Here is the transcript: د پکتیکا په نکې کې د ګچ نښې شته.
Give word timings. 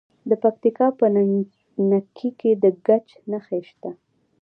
د 0.29 0.31
پکتیکا 0.43 0.87
په 0.99 1.05
نکې 1.89 2.29
کې 2.39 2.51
د 2.63 2.65
ګچ 2.85 3.07
نښې 3.31 3.59
شته. 3.69 3.91